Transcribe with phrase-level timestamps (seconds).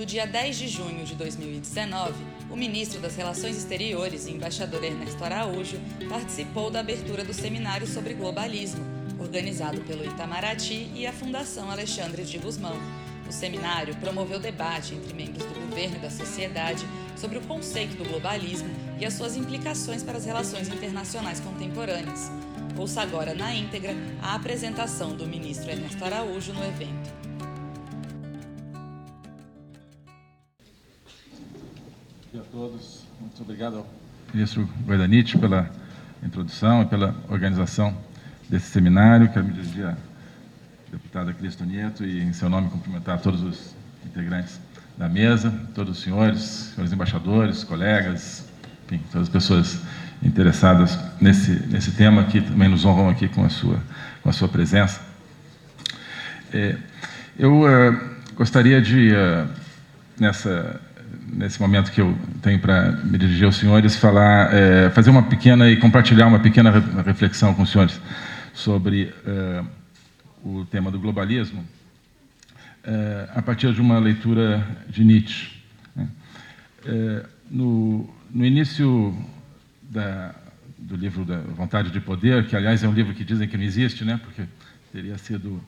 [0.00, 2.14] No dia 10 de junho de 2019,
[2.48, 5.78] o ministro das Relações Exteriores e embaixador Ernesto Araújo
[6.08, 8.82] participou da abertura do seminário sobre globalismo,
[9.18, 12.78] organizado pelo Itamaraty e a Fundação Alexandre de Gusmão.
[13.28, 16.82] O seminário promoveu debate entre membros do governo e da sociedade
[17.14, 22.30] sobre o conceito do globalismo e as suas implicações para as relações internacionais contemporâneas.
[22.74, 27.19] Ouça agora na íntegra a apresentação do ministro Ernesto Araújo no evento.
[32.32, 33.02] Dia a todos.
[33.20, 33.86] Muito obrigado ao
[34.32, 35.68] ministro Guardanite pela
[36.22, 37.96] introdução e pela organização
[38.48, 39.28] desse seminário.
[39.32, 39.96] Quero me dirigir à
[40.92, 43.74] deputada Cristo Nieto e, em seu nome, cumprimentar todos os
[44.06, 44.60] integrantes
[44.96, 46.40] da mesa, todos os senhores,
[46.72, 48.48] senhores embaixadores, colegas,
[48.84, 49.80] enfim, todas as pessoas
[50.22, 53.80] interessadas nesse, nesse tema que também nos honram aqui com a sua,
[54.22, 55.00] com a sua presença.
[56.52, 56.76] É,
[57.36, 58.00] eu uh,
[58.36, 59.48] gostaria de, uh,
[60.16, 60.80] nessa,
[61.32, 65.68] nesse momento que eu tenho para me dirigir aos senhores, falar, é, fazer uma pequena
[65.70, 66.70] e compartilhar uma pequena
[67.04, 68.00] reflexão com os senhores
[68.52, 69.66] sobre uh,
[70.44, 71.64] o tema do globalismo,
[73.34, 75.62] a partir de uma leitura de Nietzsche.
[75.94, 76.08] Né?
[77.50, 79.14] No, no início
[79.82, 80.34] da,
[80.78, 83.64] do livro da Vontade de Poder, que aliás é um livro que dizem que não
[83.64, 84.44] existe, né, porque
[84.92, 85.62] teria sido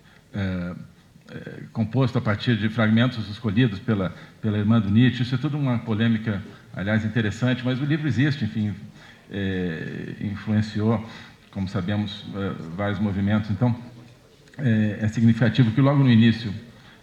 [1.32, 5.22] é, composto a partir de fragmentos escolhidos pela, pela irmã do Nietzsche.
[5.22, 6.42] Isso é tudo uma polêmica,
[6.74, 8.74] aliás, interessante, mas o livro existe, enfim,
[9.30, 11.08] é, influenciou,
[11.50, 13.50] como sabemos, é, vários movimentos.
[13.50, 13.74] Então,
[14.58, 16.52] é, é, significativo que logo no início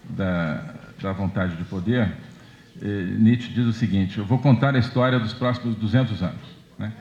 [0.08, 2.12] da, da Vontade de Poder,
[2.82, 6.60] Nietzsche diz o seguinte: Eu vou contar a história dos próximos 200 anos.
[6.78, 6.94] Né?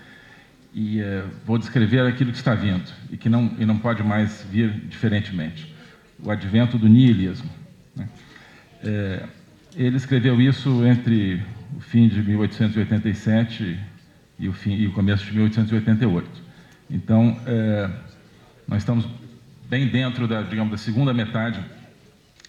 [0.75, 1.01] e
[1.47, 5.75] vou descrever aquilo que está vindo e que não, e não pode mais vir diferentemente.
[6.25, 7.49] O advento do niilismo.
[7.97, 8.09] Né?
[8.83, 9.27] É,
[9.77, 11.43] ele escreveu isso entre
[11.77, 13.79] o fim de 1887
[14.39, 16.29] e o, fim, e o começo de 1888.
[16.91, 17.91] Então, é,
[18.67, 19.07] nós estamos
[19.69, 21.61] bem dentro da, digamos, da segunda metade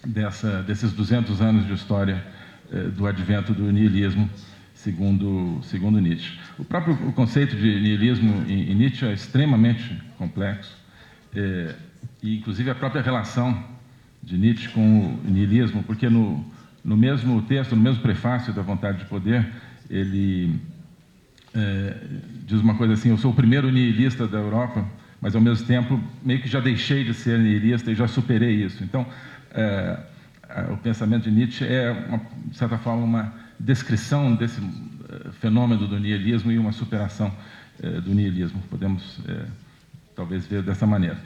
[0.06, 2.24] dessa, desses 200 anos de história
[2.72, 4.30] é, do advento do niilismo
[4.74, 6.40] segundo, segundo Nietzsche.
[6.58, 10.78] O próprio conceito de niilismo em, em, Nietzsche é extremamente complexo,
[11.36, 11.76] é,
[12.22, 13.64] e inclusive a própria relação
[14.22, 16.46] de Nietzsche com o niilismo, porque no,
[16.84, 19.48] no mesmo texto, no mesmo prefácio da Vontade de Poder,
[19.90, 20.60] ele
[21.54, 21.96] é,
[22.46, 24.86] diz uma coisa assim: Eu sou o primeiro nihilista da Europa,
[25.22, 28.84] mas ao mesmo tempo meio que já deixei de ser nihilista e já superei isso.
[28.84, 29.06] Então,
[29.52, 30.00] é,
[30.72, 36.00] o pensamento de Nietzsche é, uma, de certa forma, uma descrição desse uh, fenômeno do
[36.00, 37.32] niilismo e uma superação
[37.84, 38.62] uh, do niilismo.
[38.70, 39.46] Podemos, uh,
[40.16, 41.18] talvez, ver dessa maneira.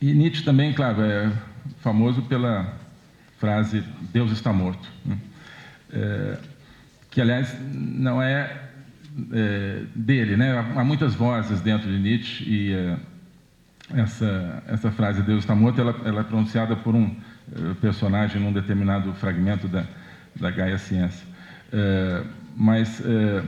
[0.00, 1.32] E Nietzsche também, claro, é
[1.80, 2.74] famoso pela
[3.38, 3.82] frase
[4.12, 5.18] Deus está morto, né?
[7.10, 8.68] que, aliás, não é,
[9.94, 10.36] dele.
[10.36, 10.58] Né?
[10.76, 12.96] Há muitas vozes dentro de Nietzsche e
[13.94, 17.14] essa, essa frase Deus está morto, ela, ela é pronunciada por um
[17.80, 19.84] personagem num determinado fragmento da,
[20.36, 21.26] da Gaia Ciência.
[21.72, 22.22] É,
[22.56, 23.42] mas, é,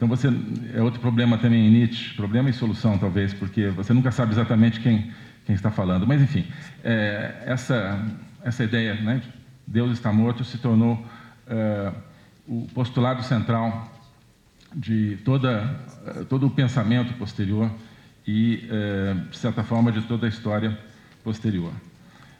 [0.00, 0.28] então você,
[0.74, 4.80] é outro problema também em Nietzsche, problema e solução talvez, porque você nunca sabe exatamente
[4.80, 5.12] quem,
[5.44, 6.06] quem está falando.
[6.06, 6.46] Mas, enfim,
[6.82, 8.02] é, essa,
[8.42, 9.20] essa ideia, né,
[9.66, 11.06] Deus está morto, se tornou
[11.46, 11.92] é,
[12.48, 13.92] o postulado central
[14.74, 15.66] de toda,
[16.30, 17.70] todo o pensamento posterior
[18.26, 20.78] e, é, de certa forma, de toda a história
[21.22, 21.74] posterior.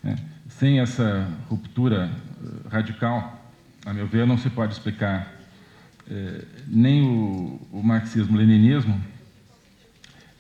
[0.03, 0.17] Né.
[0.49, 3.39] Sem essa ruptura é, radical
[3.85, 5.40] a meu ver, não se pode explicar
[6.11, 9.01] eh, nem o, o marxismo-leninismo,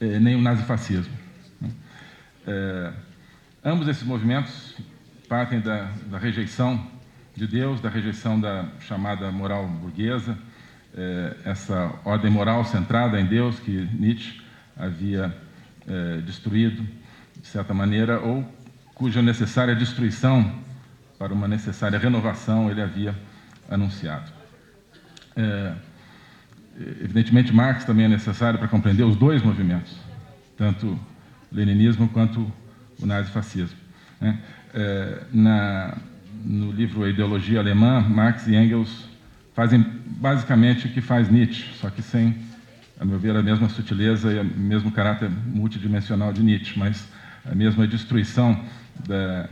[0.00, 1.14] eh, nem o nazifascismo.
[1.60, 1.70] Né?
[2.44, 2.92] Eh,
[3.64, 4.74] ambos esses movimentos
[5.28, 6.84] partem da, da, rejeição
[7.36, 10.36] de Deus, da rejeição da chamada moral burguesa,
[11.44, 14.42] essa ordem moral centrada em Deus que Nietzsche
[14.76, 15.32] havia
[16.26, 16.84] destruído,
[17.40, 18.44] de certa maneira, ou
[18.92, 20.52] cuja necessária destruição
[21.16, 23.14] para uma necessária renovação ele havia
[23.70, 24.39] anunciado.
[25.36, 25.72] É,
[27.02, 29.96] evidentemente, Marx também é necessário para compreender os dois movimentos,
[30.56, 31.00] tanto o
[31.52, 32.50] leninismo quanto
[33.00, 33.76] o nazifascismo.
[34.20, 34.38] Né?
[34.74, 35.96] É, na,
[36.44, 39.08] no livro A Ideologia Alemã, Marx e Engels
[39.54, 42.36] fazem basicamente o que faz Nietzsche, só que sem,
[42.98, 47.08] a meu ver, a mesma sutileza e o mesmo caráter multidimensional de Nietzsche, mas
[47.44, 48.64] a mesma destruição
[49.06, 49.48] da,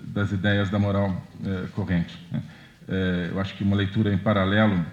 [0.00, 2.18] das ideias da moral é, corrente.
[2.30, 2.42] Né?
[2.88, 4.84] é, eu acho que uma leitura em paralelo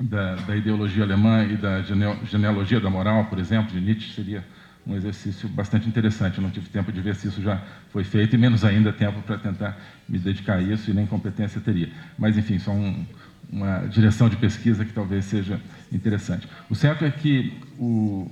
[0.00, 4.44] da, da ideologia alemã e da genealogia da moral, por exemplo, de Nietzsche, seria
[4.86, 6.38] um exercício bastante interessante.
[6.38, 7.60] Eu não tive tempo de ver se isso já
[7.90, 9.76] foi feito e menos ainda tempo para tentar
[10.08, 11.90] me dedicar a isso e nem competência teria.
[12.16, 13.04] Mas, enfim, só um,
[13.50, 15.60] uma direção de pesquisa que talvez seja
[15.92, 16.48] interessante.
[16.70, 18.30] O certo é que o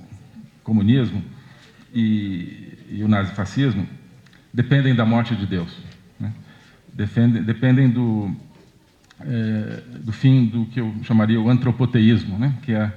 [0.63, 1.21] comunismo
[1.93, 3.87] e, e o nazifascismo
[4.53, 5.75] dependem da morte de Deus.
[6.19, 6.31] Né?
[6.93, 8.33] Dependem, dependem do,
[9.21, 12.53] é, do fim do que eu chamaria o antropoteísmo, né?
[12.63, 12.91] que é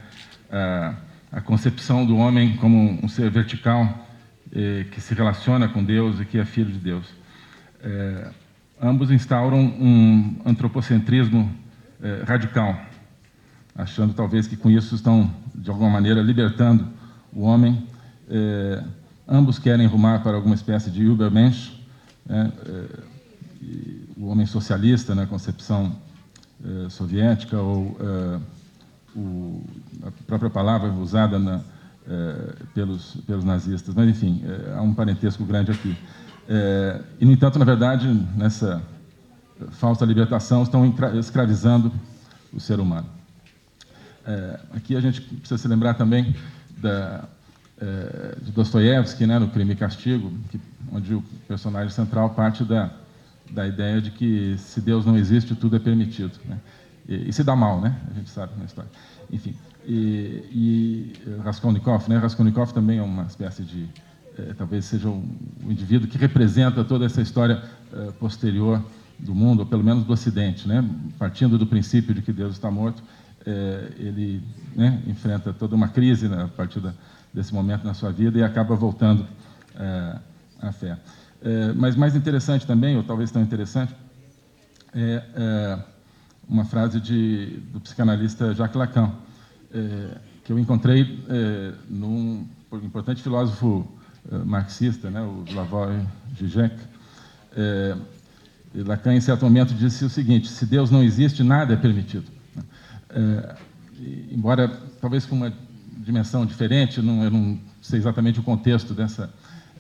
[0.51, 0.95] a,
[1.31, 4.07] a concepção do homem como um ser vertical
[4.53, 7.07] é, que se relaciona com Deus e que é filho de Deus.
[7.83, 8.31] É,
[8.81, 11.51] ambos instauram um antropocentrismo
[12.29, 12.81] radical,
[13.75, 16.87] achando talvez que com isso estão, de alguma maneira, libertando
[17.33, 17.89] o homem.
[19.27, 21.73] Ambos querem rumar para alguma espécie de Übermensch,
[22.25, 22.53] né,
[24.17, 25.97] o homem socialista, na concepção
[26.65, 28.41] é, soviética, ou é,
[29.17, 29.65] o,
[30.03, 31.61] a própria palavra usada na,
[32.09, 33.95] é, pelos, pelos nazistas.
[33.95, 34.43] Mas, enfim,
[34.77, 35.97] há um parentesco grande aqui.
[37.21, 38.83] e, no entanto, na verdade, nessa
[39.73, 41.93] falsa libertação, estão escravizando
[42.53, 43.07] o ser humano.
[44.73, 46.35] Aqui a gente precisa se lembrar também
[46.77, 47.25] da,
[48.43, 50.61] de Dostoiévski, né, no Crime e Castigo, que,
[50.93, 52.91] onde o personagem central parte da,
[53.51, 56.33] da ideia de que se Deus não existe, tudo é permitido.
[56.45, 56.59] Né?
[57.09, 57.97] E, e, se dá mal, né?
[58.11, 58.91] A gente sabe na história.
[59.31, 59.55] Enfim,
[59.87, 62.19] e, e Raskolnikov, né?
[62.19, 63.89] Raskolnikov também é uma espécie de,
[64.39, 67.63] é, talvez seja o um, indivíduo que representa toda essa história
[67.93, 68.85] é, posterior
[69.19, 70.85] do mundo, ou pelo menos do Ocidente, né?
[71.19, 73.03] partindo do princípio de que Deus está morto,
[73.47, 74.43] é, ele
[74.77, 76.93] né, enfrenta toda uma crise né, a partir da,
[77.33, 79.27] desse momento na sua vida e acaba voltando
[80.61, 80.99] à fé.
[81.43, 83.95] É, mas mais interessante também, ou talvez tão interessante,
[84.95, 85.79] é, é
[86.49, 89.13] uma frase de, do psicanalista Jacques Lacan,
[89.73, 92.47] é, que eu encontrei é, num
[92.83, 93.87] importante filósofo
[94.45, 96.07] marxista, né, o Slavoj
[96.37, 96.77] Žižek,
[98.75, 102.27] e Lacan, em certo momento, disse o seguinte: se Deus não existe, nada é permitido.
[103.11, 103.57] É,
[104.31, 104.69] embora
[105.01, 105.53] talvez com uma
[105.97, 109.33] dimensão diferente, não, eu não sei exatamente o contexto dessa,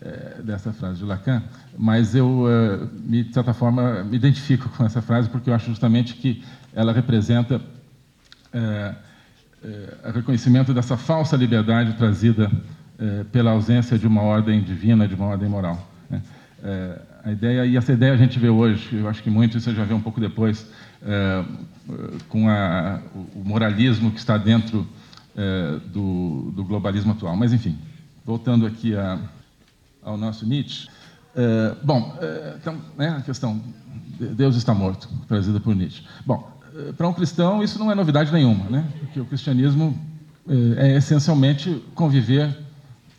[0.02, 1.42] é, dessa frase de Lacan,
[1.76, 2.46] mas eu,
[3.04, 6.42] me, de certa forma, me identifico com essa frase porque eu acho justamente que
[6.74, 7.60] ela representa
[8.52, 8.94] é
[10.08, 12.50] o reconhecimento dessa falsa liberdade trazida
[13.32, 15.90] pela ausência de uma ordem divina, de uma ordem moral.
[16.08, 16.22] Né?
[17.24, 19.84] A ideia, e essa ideia a gente vê hoje, eu acho que muito você já
[19.84, 20.66] vê um pouco depois,
[21.02, 21.44] é,
[22.28, 23.00] com a,
[23.34, 24.86] o moralismo que está dentro
[25.36, 27.36] é, do, do, globalismo atual.
[27.36, 27.76] Mas, enfim,
[28.24, 29.18] voltando aqui a,
[30.08, 30.88] ao nosso Nietzsche.
[31.34, 33.60] É, bom, é, então, né, a questão,
[34.18, 36.02] Deus está morto, trazida por Nietzsche.
[36.24, 38.84] Bom, é, para um cristão isso não é novidade nenhuma, né?
[39.00, 39.96] porque o cristianismo
[40.48, 42.56] é, é essencialmente conviver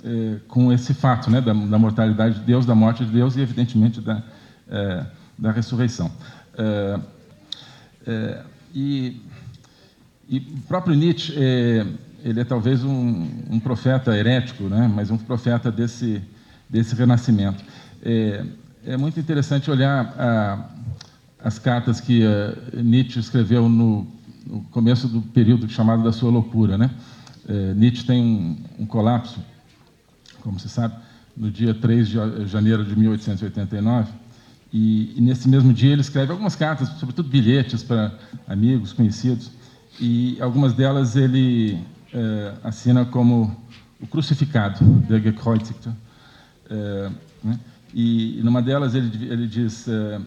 [0.03, 3.41] é, com esse fato né, da, da, mortalidade de Deus, da morte de Deus e,
[3.41, 4.23] evidentemente, da,
[4.69, 5.05] é,
[5.37, 6.11] da ressurreição.
[8.73, 9.21] E,
[10.31, 11.33] o próprio Nietzsche,
[12.23, 16.21] ele é talvez um, um, profeta herético, né, mas um profeta desse,
[16.69, 17.63] desse renascimento.
[18.03, 18.45] É,
[18.85, 20.69] é muito interessante olhar a,
[21.43, 22.23] as cartas que
[22.73, 24.07] Nietzsche escreveu no,
[24.45, 26.77] no, começo do período chamado da sua loucura.
[26.77, 26.89] Né?
[27.75, 29.39] Nietzsche tem um, um colapso
[30.41, 30.95] como se sabe,
[31.35, 34.11] no dia 3 de janeiro de 1889.
[34.71, 38.13] E, e, nesse mesmo dia ele escreve algumas cartas, sobretudo bilhetes para
[38.47, 39.51] amigos, conhecidos,
[39.99, 41.79] e algumas delas ele
[42.13, 43.55] é, assina como
[43.99, 45.89] o crucificado, der Gekreuzigte.
[46.69, 47.09] É,
[47.43, 47.59] né?
[47.93, 50.21] E numa delas ele, ele diz: é,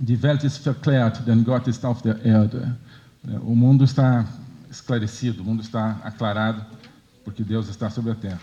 [0.00, 2.74] Die Welt ist verklärt, denn Gott ist auf der Erde.
[3.28, 4.26] É, o mundo está
[4.70, 6.64] esclarecido, o mundo está aclarado,
[7.24, 8.40] porque Deus está sobre a terra.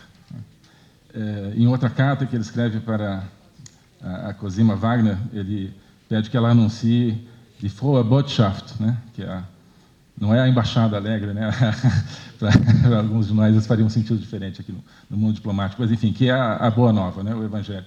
[1.14, 3.24] É, em outra carta que ele escreve para
[4.02, 5.74] a, a Cosima Wagner, ele
[6.10, 7.28] pede que ela anuncie
[7.60, 8.98] de Frohe Botschaft, né?
[9.14, 9.44] que é a,
[10.20, 11.50] não é a embaixada alegre, né?
[12.38, 15.92] para alguns de nós isso faria um sentido diferente aqui no, no mundo diplomático, mas
[15.92, 17.34] enfim, que é a, a boa nova, né?
[17.34, 17.86] o Evangelho.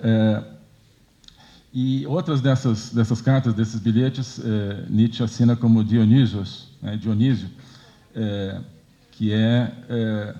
[0.00, 0.42] É,
[1.72, 6.96] e outras dessas, dessas cartas, desses bilhetes, é, Nietzsche assina como Dionysios, né?
[6.96, 7.48] Dionísio,
[8.14, 8.60] é,
[9.12, 10.34] que é, é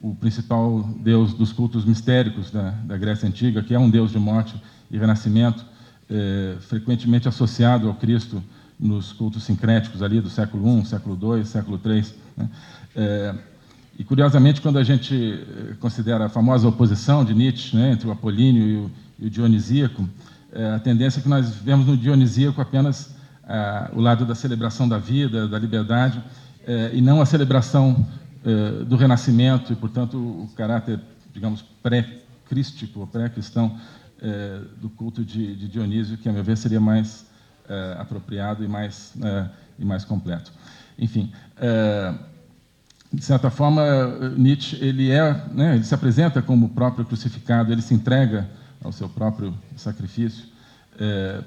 [0.00, 4.18] o principal deus dos cultos mistéricos da, da Grécia Antiga, que é um deus de
[4.18, 5.64] morte e renascimento,
[6.10, 8.42] é, frequentemente associado ao Cristo
[8.78, 12.04] nos cultos sincréticos ali do século I, século II, século III.
[12.36, 12.48] Né?
[12.94, 13.34] É,
[13.98, 18.12] e, curiosamente, quando a gente é, considera a famosa oposição de Nietzsche né, entre o
[18.12, 20.06] apolíneo e o, e o dionisíaco,
[20.52, 23.14] é, a tendência é que nós vemos no dionisíaco apenas
[23.48, 26.22] é, o lado da celebração da vida, da liberdade,
[26.66, 28.06] é, e não a celebração
[28.44, 31.00] eh, do Renascimento e, portanto, o caráter
[31.32, 33.76] digamos, pré-crístico, pré-cristão
[34.80, 37.26] do culto de, de, Dionísio, que, a meu ver, seria mais
[37.68, 40.52] é, apropriado e mais, é, e mais completo.
[40.98, 42.14] Enfim, é,
[43.12, 43.82] de certa forma,
[44.36, 48.48] Nietzsche ele é, né, ele se apresenta como o próprio crucificado, ele se entrega
[48.82, 50.44] ao seu próprio sacrifício,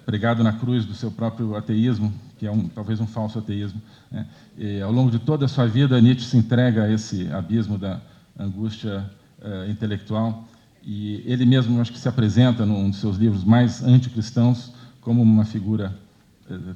[0.05, 3.81] pregado na cruz do seu próprio ateísmo, que é um, talvez um falso ateísmo.
[4.11, 4.25] Né?
[4.57, 7.99] E, ao longo de toda a sua vida, Nietzsche se entrega a esse abismo da
[8.37, 9.09] angústia
[9.69, 10.47] intelectual
[10.83, 14.71] e ele mesmo acho que se apresenta num dos seus livros mais anticristãos
[15.01, 15.93] como uma figura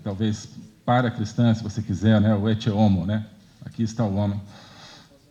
[0.03, 0.49] talvez
[0.85, 3.25] para cristã, se você quiser, né, o ete homo, né?
[3.65, 4.39] Aqui está o homem,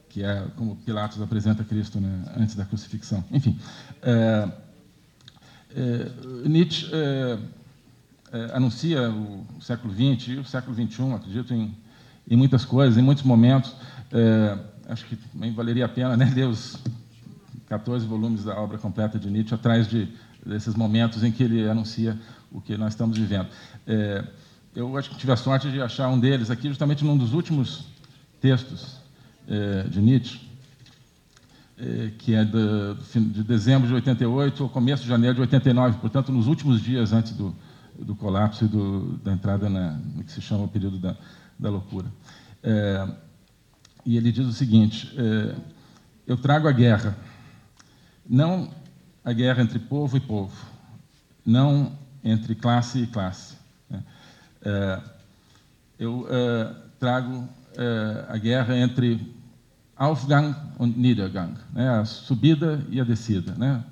[0.08, 3.22] que é como Pilatos apresenta Cristo né, antes da crucifixão.
[3.30, 3.58] Enfim,
[4.02, 4.48] é,
[5.76, 6.10] é,
[6.48, 6.90] Nietzsche
[8.54, 11.76] anuncia o século XX e o século XXI, acredito em,
[12.28, 13.74] em muitas coisas, em muitos momentos.
[14.88, 16.78] Acho que também valeria a pena né, ler os
[17.68, 20.08] 14 volumes da obra completa de Nietzsche atrás de,
[20.44, 22.18] desses momentos em que ele anuncia
[22.52, 23.48] o que nós estamos vivendo.
[23.86, 24.24] É,
[24.74, 27.84] eu acho que tive a sorte de achar um deles aqui, justamente num dos últimos
[28.40, 28.96] textos
[29.48, 30.40] é, de Nietzsche,
[31.78, 36.32] é, que é de, de, dezembro de 88 ao começo de janeiro de 89, portanto,
[36.32, 37.54] nos últimos dias antes do,
[37.98, 41.16] do colapso e do, da entrada na, no que se chama o período da,
[41.58, 42.06] da loucura.
[42.62, 43.08] É,
[44.06, 45.54] e ele diz o seguinte: é,
[46.26, 47.16] Eu trago a guerra,
[48.28, 48.70] não
[49.24, 50.56] a guerra entre povo e povo,
[51.44, 51.92] não
[52.24, 53.56] entre classe e classe.
[53.88, 54.02] Né?
[54.64, 55.00] É,
[55.98, 59.34] eu é, trago é, a guerra entre
[59.96, 63.84] Aufgang und Niedergang, né, a subida e a descida, né,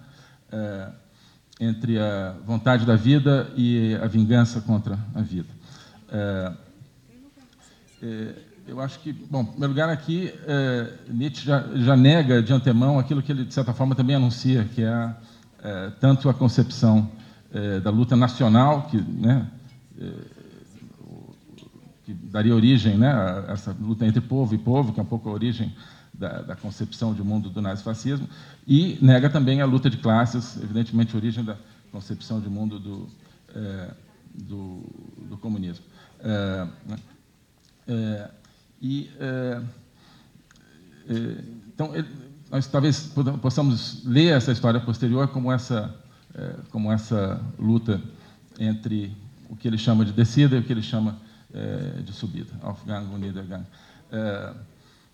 [1.61, 5.49] entre a vontade da vida e a vingança contra a vida.
[8.67, 10.35] Eu acho que, bom, em primeiro lugar aqui,
[11.09, 14.83] Nietzsche já, já, nega de antemão aquilo que ele, de certa forma, também anuncia, que
[14.83, 15.15] é
[16.01, 17.09] tanto a concepção
[17.53, 19.51] é, da luta nacional, que, né,
[22.05, 25.29] que daria origem né, a essa luta entre povo e povo, que é um pouco
[25.29, 25.75] a origem
[26.13, 28.29] da, da, concepção de mundo do nazifascismo,
[28.67, 31.57] e nega também a luta de classes, evidentemente, origem da
[31.93, 33.09] concepção de mundo do,
[33.55, 33.91] é,
[34.35, 34.83] do,
[35.29, 35.85] do, comunismo.
[36.87, 36.99] Né?
[38.81, 39.11] e,
[41.69, 41.93] então,
[42.51, 45.95] nós talvez possamos ler essa história posterior como essa,
[46.35, 48.01] é, como essa luta
[48.59, 49.17] entre
[49.49, 51.19] o que ele chama de descida e o que ele chama
[52.05, 53.65] de subida, Aufgang und Niedergang.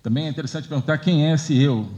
[0.03, 1.91] Também é interessante perguntar quem é esse eu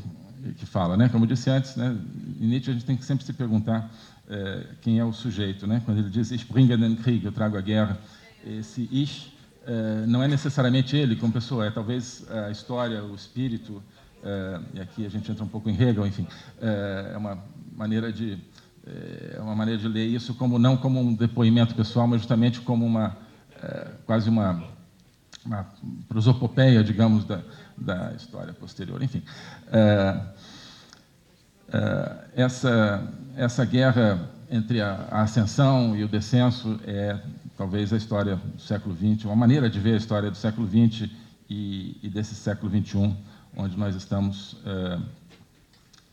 [0.57, 1.09] que fala, né?
[1.09, 1.97] Como eu disse antes, né?
[2.41, 3.91] Em Nietzsche a gente tem que sempre se perguntar
[4.29, 5.83] é, quem é o sujeito, né?
[5.85, 7.99] Quando ele diz "Ich bringe den Krieg", eu trago a guerra,
[8.47, 9.33] esse "ich"
[9.67, 13.83] é, não é necessariamente ele como pessoa, é talvez a história, o espírito,
[14.23, 16.27] é, e aqui a gente entra um pouco em Hegel, enfim,
[16.61, 17.43] é, é uma
[17.77, 18.39] maneira de
[19.37, 22.85] é uma maneira de ler isso como não como um depoimento pessoal, mas justamente como
[22.85, 23.17] uma
[23.63, 24.63] é, quase uma
[25.49, 25.67] uma
[26.09, 27.41] prosopopeia, digamos, da,
[27.77, 29.03] da história posterior.
[29.03, 29.23] Enfim,
[29.73, 30.21] é,
[31.73, 33.03] é, essa,
[33.37, 37.19] essa guerra entre a, a, ascensão e o descenso é
[37.57, 41.11] talvez a história do século XX, uma maneira de ver a história do século XX
[41.49, 43.17] e, e desse século XXI,
[43.57, 44.99] onde nós estamos é,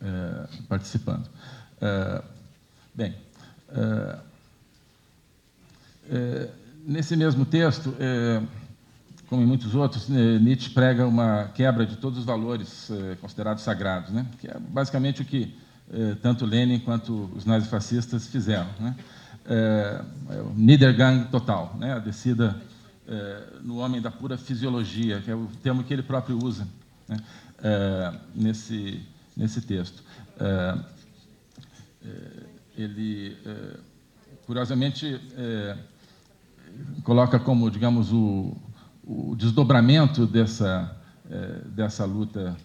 [0.01, 1.29] é participando.
[2.95, 3.15] É, bem,
[6.09, 6.49] é,
[6.85, 7.93] nesse mesmo texto,
[9.27, 14.11] como em muitos outros, né, Nietzsche prega uma quebra de todos os valores considerados sagrados,
[14.11, 14.25] né?
[14.39, 15.55] que é basicamente o que
[16.21, 18.69] tanto Lenin quanto os nazifascistas fizeram.
[18.79, 18.95] Né?
[19.47, 21.93] É, é o Niedergang total, né?
[21.93, 22.55] a descida
[23.07, 26.67] é, no homem da pura fisiologia, que é o termo que ele próprio usa
[27.07, 27.17] né?
[27.63, 29.01] É, nesse,
[29.37, 30.03] nesse texto.
[30.39, 30.77] É,
[32.77, 33.37] ele,
[34.45, 35.19] curiosamente,
[37.03, 38.55] coloca como, digamos, o
[39.05, 40.95] o desdobramento dessa,
[41.29, 42.55] é, dessa luta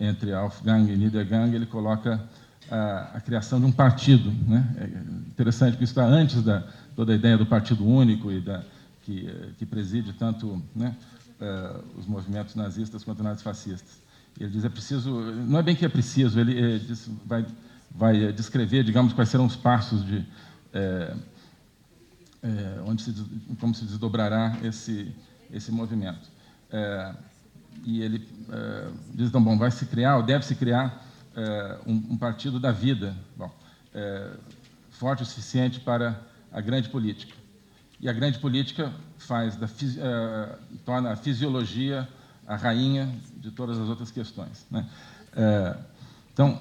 [0.00, 2.22] entre Aufgang e Niedergang, ele coloca
[2.70, 4.30] a, a criação de um partido.
[4.48, 4.66] Né?
[4.78, 4.84] É
[5.28, 6.64] interessante que isso está antes da
[6.96, 8.62] toda a ideia do partido único e da,
[9.02, 10.94] que, que preside tanto né,
[11.40, 14.00] uh, os movimentos nazistas quanto nazifascistas.
[14.38, 17.44] Ele diz é preciso, não é bem que é preciso, ele, ele diz, vai,
[17.90, 20.24] vai descrever, digamos, quais serão os passos de
[20.72, 21.14] é,
[22.42, 23.14] é, onde se,
[23.58, 25.12] como se desdobrará esse
[25.52, 26.30] esse movimento.
[26.70, 27.14] É,
[27.84, 28.18] e ele
[29.14, 31.04] diz, então, bom, vai se criar, ou deve se criar,
[31.86, 33.50] um, um, partido da vida, bom,
[34.90, 36.20] forte o suficiente para
[36.52, 37.34] a grande política.
[38.00, 39.66] E a grande política faz da,
[40.84, 42.08] torna a fisiologia
[42.46, 44.66] a rainha de todas as outras questões.
[44.70, 44.86] Né?
[46.32, 46.60] Então,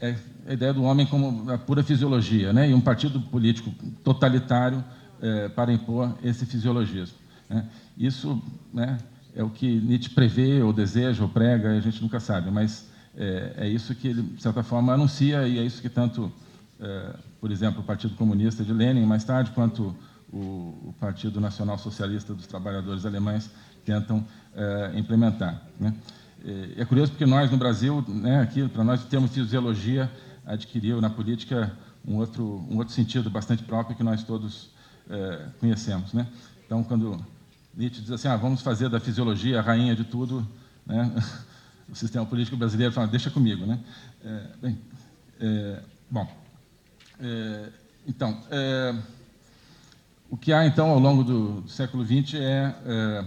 [0.00, 0.14] é
[0.46, 2.70] a ideia do homem como a pura fisiologia, né?
[2.70, 4.82] e um partido político totalitário
[5.20, 7.18] é, para impor esse fisiologismo.
[7.48, 7.66] Né?
[7.96, 8.40] Isso
[8.72, 8.98] né,
[9.34, 13.54] é o que Nietzsche prevê, ou deseja, ou prega, a gente nunca sabe, mas é,
[13.56, 16.32] é isso que ele, de certa forma, anuncia, e é isso que tanto,
[16.80, 19.94] é, por exemplo, o Partido Comunista de Lenin, mais tarde, quanto
[20.32, 23.50] o, o Partido Nacional Socialista dos Trabalhadores Alemães
[23.84, 24.24] tentam
[24.54, 25.62] é, implementar.
[25.80, 25.94] Né?
[26.76, 30.10] É curioso porque nós, no Brasil, né, aqui, para nós, o termo fisiologia
[30.46, 31.76] adquiriu na política
[32.06, 34.70] um outro, um outro sentido bastante próprio que nós todos
[35.10, 36.12] é, conhecemos.
[36.12, 36.26] Né?
[36.64, 37.20] Então, quando
[37.74, 40.46] Nietzsche diz assim, ah, vamos fazer da fisiologia a rainha de tudo,
[40.86, 41.12] né?
[41.88, 43.64] o sistema político brasileiro fala, deixa comigo.
[43.66, 43.78] Né?
[44.24, 44.78] É, bem,
[45.40, 46.26] é, bom,
[47.20, 47.68] é,
[48.06, 48.94] então, é,
[50.30, 53.24] o que há, então, ao longo do, do século XX é, é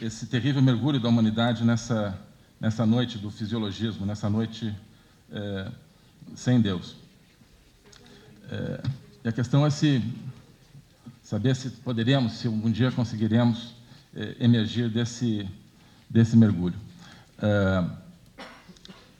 [0.00, 2.18] esse terrível mergulho da humanidade nessa,
[2.60, 4.74] nessa noite do fisiologismo, nessa noite
[5.30, 5.70] é,
[6.34, 6.96] sem Deus.
[8.50, 8.82] É,
[9.24, 10.02] e a questão é se
[11.22, 13.74] saber se poderemos, se algum dia conseguiremos
[14.14, 15.48] é, emergir desse,
[16.08, 16.76] desse mergulho.
[17.38, 17.84] É,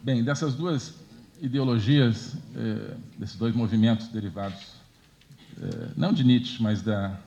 [0.02, 0.94] bem, dessas duas
[1.40, 4.75] ideologias, é, desses dois movimentos derivados,
[5.61, 7.18] é, não de Nietzsche, mas da,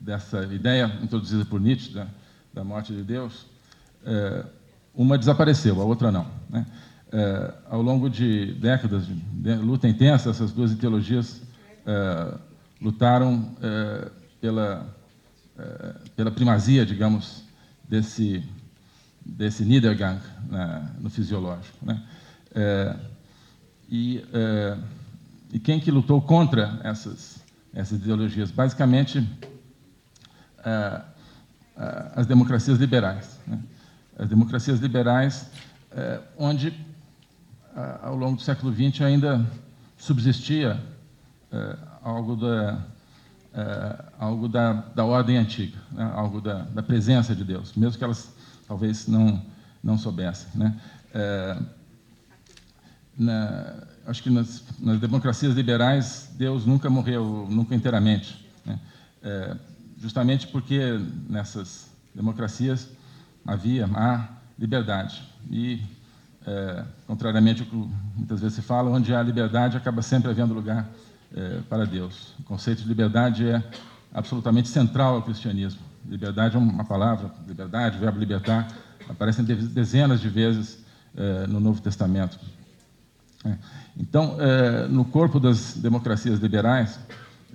[0.00, 2.06] dessa ideia introduzida por Nietzsche, da,
[2.54, 3.46] da morte de Deus,
[4.06, 4.44] é,
[4.94, 6.26] uma desapareceu, a outra não.
[6.48, 6.64] Né?
[7.12, 11.42] É, ao longo de décadas de luta intensa, essas duas ideologias
[11.84, 12.34] é,
[12.80, 14.86] lutaram é, pela,
[15.58, 17.42] é, pela primazia, digamos,
[17.88, 18.42] desse,
[19.24, 21.84] desse Niedergang né, no fisiológico.
[21.84, 22.02] Né?
[22.54, 22.96] É,
[23.90, 24.24] e,
[25.52, 27.38] e quem que lutou contra essas,
[27.72, 28.50] essas ideologias?
[28.50, 29.22] Basicamente,
[32.14, 33.38] as democracias liberais.
[33.46, 33.58] Né?
[34.18, 35.50] As democracias liberais,
[35.90, 36.72] é, onde,
[38.02, 39.44] ao longo do século XX, ainda
[39.96, 40.80] subsistia
[42.02, 42.84] algo da,
[44.18, 46.10] algo da, da ordem antiga, né?
[46.14, 48.32] algo da, da presença de Deus, mesmo que elas
[48.66, 49.42] talvez não,
[49.82, 50.48] não soubessem.
[50.54, 50.76] Né?
[53.16, 58.44] Na, acho que nas, nas, democracias liberais, Deus nunca morreu, nunca inteiramente.
[58.66, 58.78] Né?
[59.98, 62.88] Justamente porque nessas democracias
[63.46, 64.28] havia a
[64.58, 65.22] liberdade.
[65.50, 65.82] E,
[66.46, 70.88] é, contrariamente ao que muitas vezes se fala, onde há liberdade acaba sempre havendo lugar
[71.34, 72.34] é, para Deus.
[72.38, 73.62] O conceito de liberdade é
[74.12, 75.80] absolutamente central ao cristianismo.
[76.06, 78.68] Liberdade é uma palavra, liberdade, verbo libertar,
[79.08, 80.84] aparecem dezenas de vezes
[81.16, 82.38] é, no Novo Testamento.
[83.44, 83.56] É.
[83.96, 86.98] Então, é, no corpo das democracias liberais,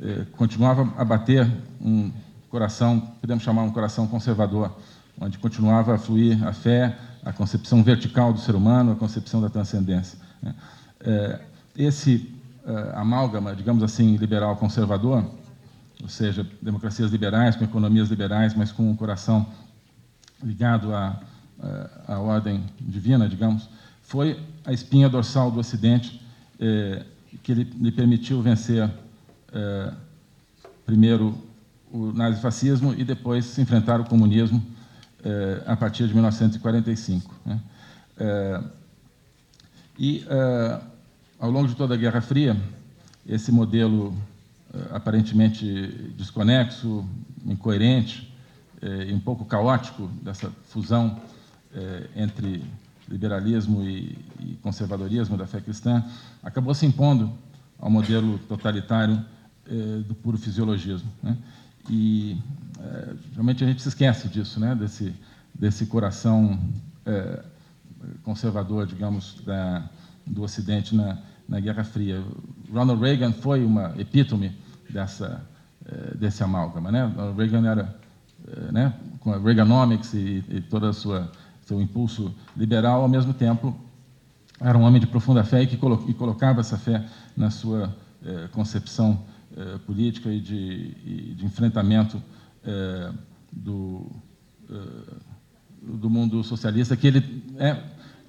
[0.02, 1.50] é, continuava a bater
[1.82, 2.12] um
[2.50, 4.76] coração, podemos chamar um coração conservador,
[5.20, 9.50] onde continuava a fluir a fé, a concepção vertical do ser humano, a concepção da
[9.50, 10.18] transcendência.
[10.42, 10.56] Né?
[11.02, 11.40] É,
[11.78, 12.34] esse
[12.66, 15.24] é, amálgama, digamos assim, liberal conservador,
[16.02, 19.46] ou seja, democracias liberais com economias liberais, mas com um coração
[20.42, 21.20] ligado à,
[22.08, 23.70] à ordem divina, digamos,
[24.02, 26.22] foi a espinha dorsal do Ocidente
[26.58, 27.04] é,
[27.44, 28.90] que lhe permitiu vencer
[30.86, 31.38] primeiro
[31.92, 34.64] o nazifascismo e depois se enfrentar o comunismo
[35.24, 37.36] eh, a partir de 1945.
[37.46, 37.60] Né?
[38.18, 38.64] Eh,
[39.98, 40.82] e, eh,
[41.40, 42.56] ao longo de toda a Guerra Fria,
[43.28, 44.16] esse modelo
[44.92, 47.04] aparentemente desconexo,
[47.46, 48.32] incoerente
[49.08, 51.20] e um pouco caótico dessa fusão
[52.16, 52.64] entre
[53.08, 56.04] liberalismo e, e conservadorismo da fé cristã
[56.44, 57.32] acabou se impondo
[57.80, 59.24] ao modelo totalitário
[60.08, 61.10] do puro fisiologismo.
[61.22, 61.36] Né?
[61.90, 62.38] E
[62.80, 64.76] é, realmente a gente se esquece disso, né?
[64.76, 65.14] desse,
[65.54, 66.60] desse coração
[67.06, 67.44] é,
[68.24, 69.90] conservador, digamos, da,
[70.26, 72.24] do Ocidente na, na Guerra Fria.
[72.72, 74.56] Ronald Reagan foi uma epítome
[74.90, 75.42] dessa,
[75.86, 76.92] é, desse amálgama.
[76.92, 77.04] Né?
[77.06, 78.00] Ronald Reagan era,
[78.48, 83.76] é, né, com a Reaganomics e, e todo o seu impulso liberal, ao mesmo tempo
[84.62, 87.96] era um homem de profunda fé e que colo e colocava essa fé na sua
[88.26, 89.24] é, concepção
[89.58, 92.22] eh, política e de, de enfrentamento
[92.64, 93.12] eh,
[93.52, 94.06] do,
[94.70, 95.14] eh,
[95.82, 97.82] do mundo socialista, que ele, é,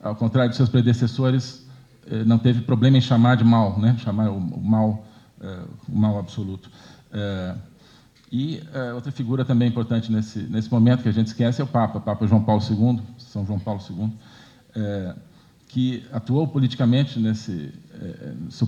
[0.03, 1.69] ao contrário de seus predecessores,
[2.27, 3.97] não teve problema em chamar de mal, né?
[3.99, 5.07] chamar o, mal,
[5.87, 6.69] o mal absoluto.
[8.33, 8.61] E
[8.95, 12.27] outra figura também importante nesse, nesse momento que a gente esquece é o Papa, Papa
[12.27, 14.11] João Paulo II, São João Paulo II,
[15.69, 17.73] que atuou politicamente nesse,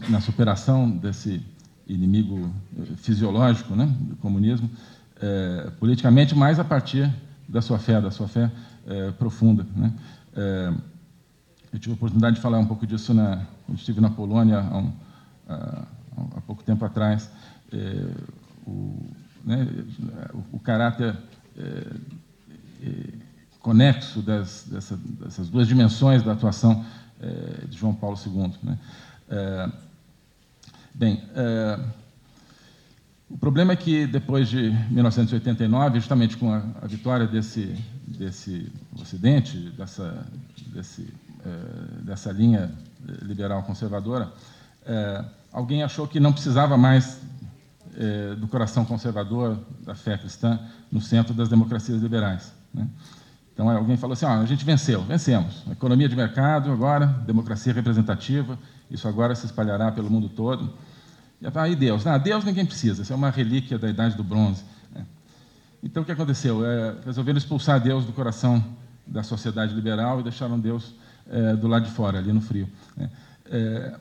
[0.09, 1.43] na superação desse
[1.87, 4.71] inimigo eh, fisiológico né, do comunismo,
[5.21, 7.13] é, politicamente, mas a partir
[7.49, 8.51] da sua fé, da sua fé
[8.87, 9.65] é, profunda.
[9.77, 9.93] Né?
[10.35, 10.73] É,
[11.73, 14.79] eu tive a oportunidade de falar um pouco disso na, quando estive na Polônia há,
[14.79, 14.93] um,
[15.49, 15.87] há,
[16.37, 17.31] há pouco tempo atrás.
[18.67, 19.07] O,
[19.45, 19.67] né,
[20.35, 21.17] o, o, caráter
[23.61, 26.85] conexo das, dessa, dessas duas dimensões da atuação
[27.67, 28.53] de João Paulo II.
[28.63, 28.79] Né?
[30.95, 31.81] Bem, é,
[33.31, 37.75] o problema é que depois de 1989, justamente com a, a vitória desse,
[38.07, 40.27] desse Ocidente, dessa,
[40.67, 41.09] desse,
[41.45, 42.71] é, dessa linha
[43.23, 44.31] liberal conservadora,
[44.85, 47.21] é, alguém achou que não precisava mais
[47.97, 52.53] é, do coração conservador da fé cristã no centro das democracias liberais.
[52.73, 52.87] Né?
[53.55, 55.63] Então alguém falou assim: a gente venceu, vencemos.
[55.71, 58.59] Economia de mercado agora, democracia representativa,
[58.93, 60.73] isso agora se espalhará pelo mundo todo.
[61.41, 64.63] E aí Deus, ah, Deus ninguém precisa, isso é uma relíquia da idade do bronze.
[64.95, 65.05] Né?
[65.83, 66.65] Então o que aconteceu?
[66.65, 68.65] É, resolveram expulsar Deus do coração
[69.07, 70.95] da sociedade liberal e deixaram Deus
[71.29, 72.69] é, do lado de fora, ali no frio.
[72.97, 73.11] Né?
[73.47, 73.95] É,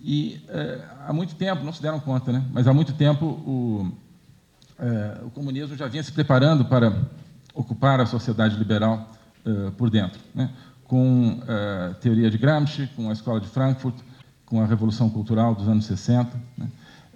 [0.00, 2.44] e é, há muito tempo, não se deram conta, né?
[2.52, 3.90] mas há muito tempo o,
[4.78, 6.94] é, o comunismo já vinha se preparando para
[7.54, 9.10] ocupar a sociedade liberal
[9.46, 10.50] é, por dentro, né?
[10.84, 13.94] com a é, teoria de Gramsci, com a escola de Frankfurt,
[14.46, 16.68] com a Revolução Cultural dos anos 60, né?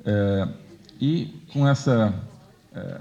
[0.04, 0.48] é,
[1.00, 2.14] e com essa
[2.72, 3.00] é,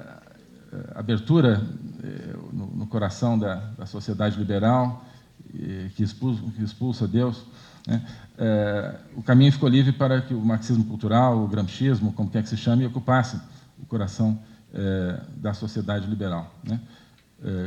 [0.96, 1.62] abertura
[2.04, 5.04] é, no, no, coração da, da sociedade liberal,
[5.96, 7.46] que expulsa, que expulsa Deus,
[7.88, 8.06] né?
[8.38, 12.50] é, o caminho ficou livre para que o marxismo cultural, o gramscismo, como quer que
[12.50, 13.40] se chame, ocupasse
[13.82, 14.40] o coração
[14.74, 16.80] é, da sociedade liberal, né?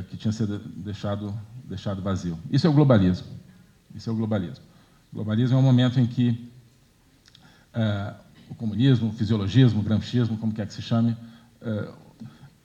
[0.09, 1.33] que tinha sido deixado,
[1.65, 2.37] deixado vazio.
[2.51, 3.29] Isso é o globalismo.
[3.95, 4.65] Isso é o globalismo.
[5.13, 6.50] O globalismo é um momento em que
[7.73, 8.15] é,
[8.49, 11.17] o comunismo, o fisiologismo, o gramscismo, como quer que se chame,
[11.63, 11.89] é,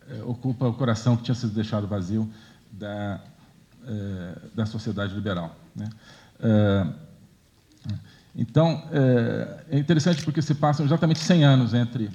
[0.10, 2.30] é, ocupa o coração que tinha sido deixado vazio
[2.72, 3.22] da,
[4.54, 5.56] da sociedade liberal.
[5.76, 5.88] Né?
[8.36, 8.84] então,
[9.70, 12.10] é interessante porque se passam exatamente 100 anos entre,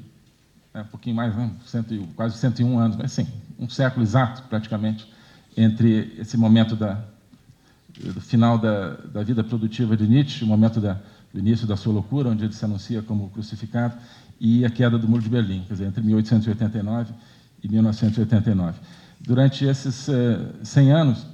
[0.75, 3.27] um pouquinho mais, né, cento, quase 101 anos, mas sim,
[3.59, 5.11] um século exato, praticamente,
[5.57, 7.03] entre esse momento da,
[7.99, 11.01] do final da, da vida produtiva de Nietzsche, o momento da,
[11.33, 13.95] do início da sua loucura, onde ele se anuncia como crucificado,
[14.41, 17.13] e a queda do Muro de Berlim, quer dizer, entre 1889
[17.63, 18.79] e 1989.
[19.21, 21.27] Durante esses eh, 100 anos,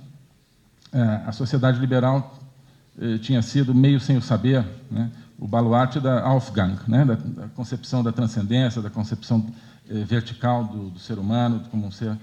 [0.93, 2.39] eh, a sociedade liberal
[2.99, 7.49] eh, tinha sido meio sem o saber, né, o baluarte da Aufgang, né, da, da,
[7.49, 9.47] concepção da transcendência, da concepção
[9.89, 12.17] eh, vertical do, do, ser humano como um ser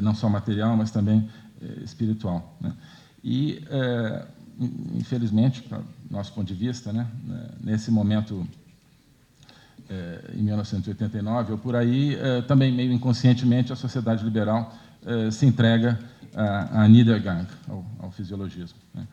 [0.00, 1.28] não só material, mas também
[1.82, 2.56] espiritual.
[2.58, 2.72] Né.
[3.22, 3.60] E
[4.94, 5.68] infelizmente,
[6.14, 8.46] nosso ponto de vista, né, né nesse momento,
[9.88, 14.72] é, em 1989, ou por aí, é, também meio inconscientemente, a sociedade liberal
[15.04, 15.98] é, se entrega
[16.34, 18.78] a, Niedergang, ao, ao fisiologismo.
[18.92, 19.06] Né.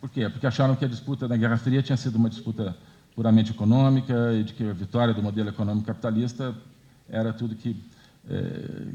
[0.00, 0.28] por quê?
[0.28, 2.76] Porque acharam que a disputa da Guerra Fria tinha sido uma disputa
[3.14, 6.54] puramente econômica e de que a vitória do modelo econômico capitalista
[7.08, 7.74] era tudo que,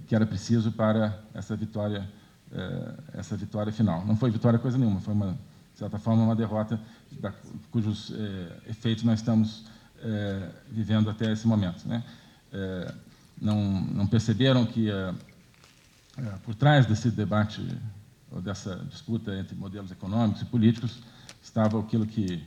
[0.08, 2.08] que era preciso para essa vitória
[2.54, 4.06] é, essa vitória final.
[4.06, 5.38] Não foi vitória coisa nenhuma, foi, uma,
[5.82, 6.80] certa forma, uma derrota
[7.20, 7.34] da,
[7.72, 9.66] cujos é, efeitos nós estamos
[10.02, 11.88] é, vivendo até esse momento.
[11.88, 12.04] Né?
[13.42, 14.90] não, não perceberam que,
[16.44, 17.66] por trás desse debate,
[18.30, 21.02] ou dessa disputa entre modelos econômicos e políticos,
[21.42, 22.44] estava aquilo que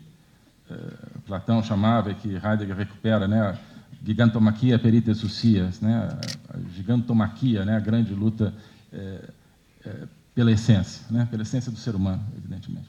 [1.26, 3.58] Platão chamava e que Heidegger recupera, né?
[4.04, 6.08] gigantomaquia perite sucias, né?
[6.50, 7.76] a gigantomaquia, né?
[7.76, 8.52] a grande luta
[8.92, 9.30] é,
[10.34, 11.26] pela essência, né?
[11.30, 12.88] pela essência do ser humano, evidentemente.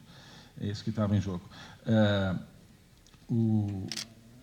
[0.60, 1.42] É isso que estava em jogo.
[1.86, 2.34] É,
[3.28, 3.86] o,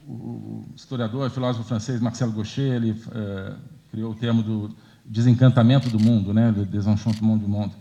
[0.08, 3.54] o, historiador, filósofo francês Marcel Gaucher, ele é,
[3.92, 7.74] criou o termo do desencantamento do mundo, né, le désenchantement du monde,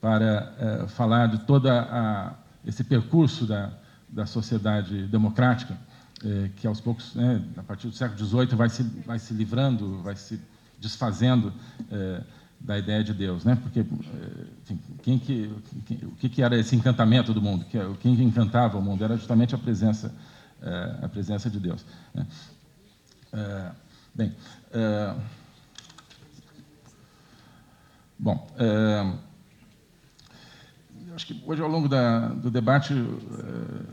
[0.00, 1.68] para é, falar de todo
[2.66, 3.72] esse percurso da,
[4.08, 5.76] da sociedade democrática,
[6.24, 10.02] é, que aos poucos, né, a partir do século XVIII, vai se, vai se livrando,
[10.02, 10.40] vai se
[10.80, 11.52] desfazendo
[11.90, 12.22] é,
[12.60, 13.56] da ideia de Deus, né?
[13.56, 15.52] Porque eh, enfim, quem que,
[15.86, 17.64] quem, o que, era esse encantamento do mundo?
[18.00, 20.14] Quem que encantava o mundo era justamente a presença,
[20.62, 21.84] é, a presença de Deus.
[22.14, 22.26] Né?
[23.32, 23.70] É,
[24.14, 24.34] bem,
[28.18, 28.46] bom,
[31.14, 32.94] acho que hoje ao longo da, do debate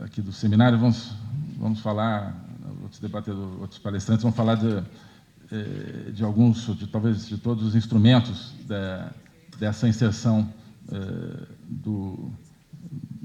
[0.00, 1.12] aqui do seminário vamos
[1.58, 2.34] vamos falar
[2.82, 4.84] outros debatedores, outros palestrantes vão falar de eh,
[6.14, 9.12] de alguns, de, talvez de todos os instrumentos da,
[9.58, 10.48] dessa inserção
[10.90, 12.30] eh, do,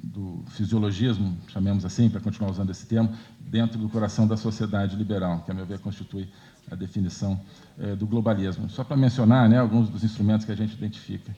[0.04, 5.42] do fisiologismo, chamemos assim, para continuar usando esse termo, dentro do coração da sociedade liberal,
[5.46, 6.28] que, a meu ver, constitui
[6.70, 7.40] a definição
[7.80, 8.70] eh, do globalismo.
[8.70, 11.36] Só para mencionar né, alguns dos instrumentos que a gente identifica.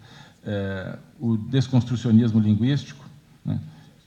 [1.19, 3.05] o desconstrucionismo linguístico,
[3.45, 3.59] né,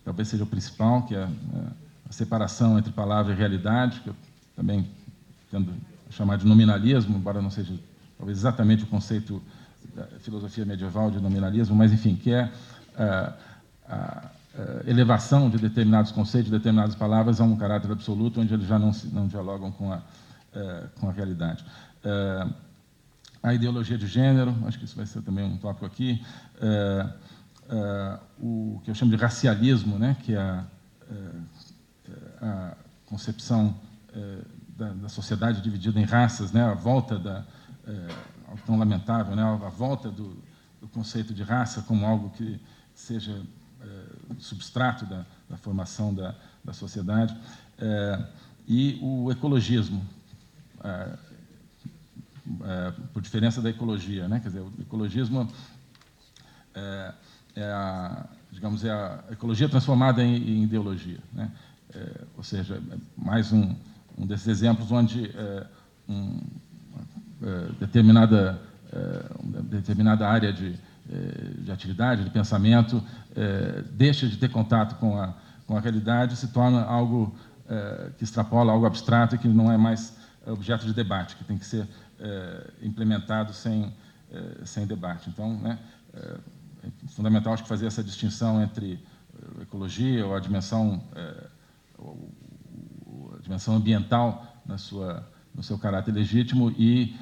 [0.05, 1.29] talvez seja o principal, que é
[2.09, 4.17] a separação entre palavra e realidade, que eu
[4.57, 4.87] também
[5.51, 5.73] tendo
[6.13, 7.75] chamar de nominalismo, embora não seja
[8.17, 9.43] talvez exatamente o conceito
[9.95, 12.51] da filosofia medieval de nominalismo, mas enfim, que é
[12.97, 13.33] a,
[13.89, 14.31] a,
[14.87, 18.79] a elevação de determinados conceitos, de determinadas palavras a um caráter absoluto, onde eles já
[18.79, 21.65] não, não dialogam com a, uh, com a realidade.
[23.43, 26.21] A ideologia de gênero, acho que isso vai ser também um tópico aqui,
[28.41, 30.61] o que eu chamo de racialismo, né, que é
[32.41, 33.75] a concepção
[34.77, 37.45] da, da, sociedade dividida em raças, né, a volta da
[38.67, 40.37] tão lamentável, né, a volta do,
[40.81, 42.61] do, conceito de raça como algo que
[42.95, 43.43] seja
[44.39, 47.37] substrato da, da formação da, da sociedade,
[48.69, 50.07] e o ecologismo,
[52.65, 54.41] é, por diferença da ecologia, né?
[54.41, 55.49] Quer dizer, o ecologismo
[56.75, 57.15] é,
[57.57, 61.51] é a, digamos, é a ecologia transformada em, em ideologia, né?
[61.95, 63.77] É, ou seja, é mais um,
[64.19, 65.67] um desses exemplos onde é,
[66.09, 66.41] um,
[67.43, 68.61] é, determinada
[69.65, 70.79] determinada área de,
[71.61, 73.03] de atividade, de pensamento,
[73.91, 75.33] deixa de ter contato com a,
[75.67, 77.35] com a realidade, se torna algo
[78.19, 80.15] que extrapola algo abstrato e que não é mais
[80.47, 81.89] objeto de debate, que tem que ser
[82.23, 83.93] é, implementado sem,
[84.31, 85.29] é, sem debate.
[85.29, 85.79] Então, né,
[86.15, 86.39] é,
[86.85, 89.03] é fundamental acho que fazer essa distinção entre
[89.61, 91.03] ecologia ou a dimensão,
[93.43, 97.15] dimensão ambiental na sua, no seu caráter legítimo e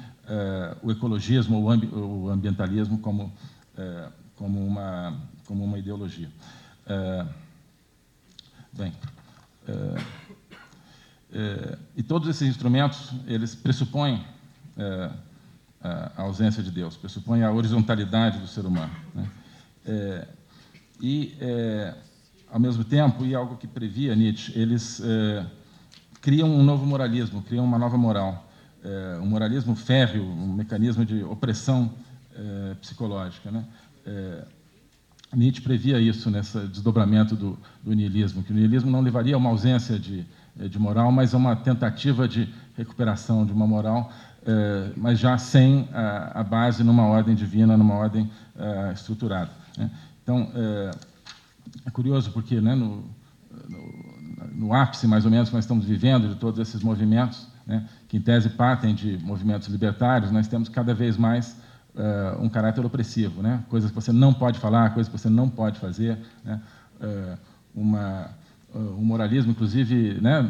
[0.81, 3.33] o ecologismo ou o ambientalismo como,
[4.35, 6.29] como, uma, como uma ideologia.
[8.71, 8.93] bem,
[11.95, 14.23] e todos esses instrumentos eles pressupõem
[15.83, 18.95] a ausência de Deus, pressupõe a horizontalidade do ser humano.
[19.13, 20.27] Né?
[21.01, 21.35] E,
[22.49, 25.01] ao mesmo tempo, e algo que previa Nietzsche, eles
[26.21, 28.47] criam um novo moralismo, criam uma nova moral,
[28.83, 31.91] é, um moralismo férreo, um mecanismo de opressão
[32.35, 33.51] é, psicológica.
[33.51, 33.65] Né?
[35.33, 39.49] Nietzsche previa isso nesse desdobramento do, do niilismo, que o niilismo não levaria a uma
[39.49, 44.11] ausência de, de moral, mas a uma tentativa de recuperação de uma moral
[44.45, 49.51] é, mas já sem a, a, base numa ordem divina, numa ordem é, estruturada.
[49.77, 49.89] Né?
[50.23, 50.91] Então, é,
[51.85, 53.03] é, curioso porque né, no,
[53.69, 54.00] no,
[54.61, 58.17] no, ápice, mais ou menos, que nós estamos vivendo de todos esses movimentos, né, que
[58.17, 61.55] em tese partem de movimentos libertários, nós temos cada vez mais
[62.39, 63.63] um caráter opressivo, né?
[63.69, 66.61] coisas que você não pode falar, coisas que você não pode fazer, né?
[67.75, 68.29] uma,
[68.73, 70.41] um moralismo, inclusive, né,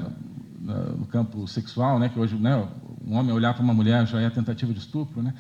[0.62, 2.56] no campo sexual, né, que hoje né,
[3.04, 5.34] um homem olhar para uma mulher já é tentativa de estupro, né?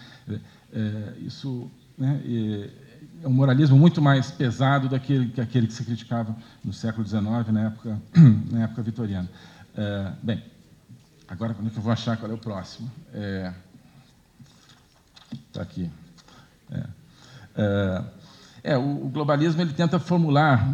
[1.19, 2.19] Isso né,
[3.23, 7.67] um moralismo muito mais pesado daquele que aquele que se criticava no século XIX, na
[7.67, 8.01] época,
[8.51, 9.29] na época vitoriana.
[9.75, 10.43] É, bem,
[11.27, 12.91] agora quando é que eu vou achar qual é o próximo?
[15.47, 15.89] Está é, aqui.
[17.55, 18.03] É,
[18.63, 20.67] é, o, o, globalismo ele tenta formular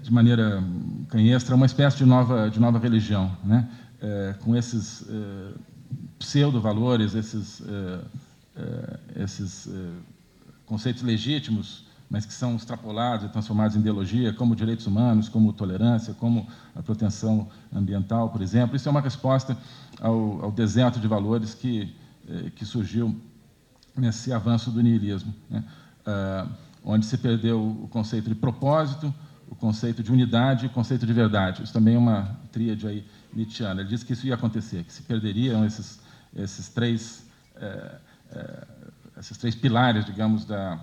[0.00, 0.64] de maneira
[1.08, 3.68] canhestra uma espécie de nova de nova religião, né?
[4.40, 5.04] com esses
[6.18, 7.62] pseudo-valores, esses,
[9.14, 9.68] esses
[10.72, 16.14] conceitos legítimos, mas que são extrapolados e transformados em ideologia, como direitos humanos, como tolerância,
[16.14, 18.74] como a proteção ambiental, por exemplo.
[18.74, 19.54] Isso é uma resposta
[20.00, 21.94] ao, ao deserto de valores que,
[22.56, 23.14] que surgiu
[23.94, 25.62] nesse avanço do niilismo, né?
[26.82, 29.12] onde se perdeu o conceito de propósito,
[29.46, 31.62] o conceito de unidade e o conceito de verdade.
[31.62, 33.04] Isso também é uma tríade aí
[33.34, 33.82] nietzschiana.
[33.82, 36.00] Ele disse que isso ia acontecer, que se perderiam esses
[36.34, 37.24] esses três,
[37.56, 37.96] é,
[38.32, 38.66] é,
[39.22, 40.80] esses três pilares, digamos, da,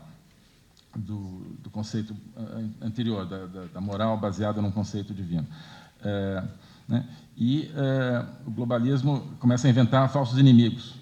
[0.95, 5.45] do, do conceito é, anterior, da, da, da, moral baseada num conceito divino.
[6.01, 6.43] É,
[6.87, 7.05] né?
[7.37, 10.95] E é, o globalismo começa a inventar falsos inimigos,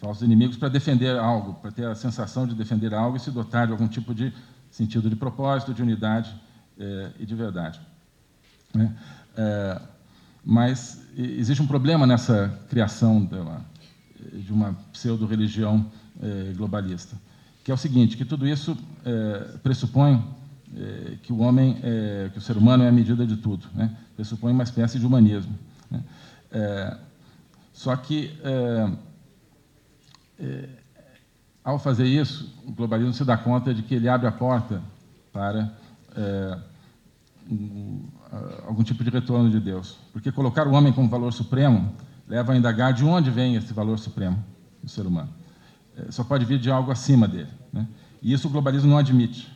[0.00, 3.66] falsos inimigos para defender algo, para ter a sensação de defender algo e se dotar
[3.66, 4.32] de algum tipo de
[4.68, 6.34] sentido de propósito, de unidade
[6.78, 7.80] é, e de verdade.
[8.74, 8.94] Né?
[10.44, 13.60] mas existe um problema nessa criação da,
[14.32, 15.90] de uma pseudo-religião
[16.22, 17.16] eh, globalista,
[17.64, 20.22] que é o seguinte, que tudo isso eh, pressupõe
[20.76, 21.76] eh, que o homem,
[22.32, 23.96] que o ser humano é a medida de tudo, né?
[24.16, 25.58] pressupõe uma espécie de humanismo.
[25.90, 26.04] Né?
[27.72, 28.38] só que,
[31.64, 34.82] ao fazer isso, o globalismo se dá conta de que ele abre a porta
[35.32, 35.72] para
[37.50, 38.04] um,
[38.66, 39.96] algum tipo de retorno de Deus.
[40.12, 41.94] Porque colocar o homem como valor supremo
[42.28, 44.44] leva a indagar de onde vem esse valor supremo
[44.82, 45.39] do ser humano.
[46.08, 47.50] É, só pode vir de algo acima dele.
[47.72, 47.86] Né?
[48.22, 49.50] E isso o globalismo não admite.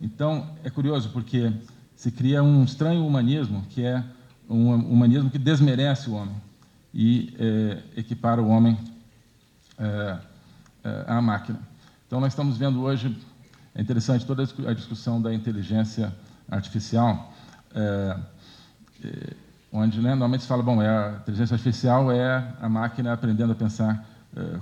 [0.00, 1.52] Então, é curioso, porque
[1.94, 4.02] se cria um estranho humanismo, que é
[4.48, 6.36] um humanismo que desmerece o homem
[6.92, 8.78] e é, equipara o homem
[9.78, 10.18] é,
[10.84, 11.58] é, à máquina.
[12.06, 13.16] Então, nós estamos vendo hoje,
[13.74, 16.14] é interessante toda a discussão da inteligência
[16.48, 17.34] artificial,
[17.74, 18.16] é,
[19.04, 19.32] é,
[19.72, 24.06] onde né, normalmente se fala, bom, a inteligência artificial é a máquina aprendendo a pensar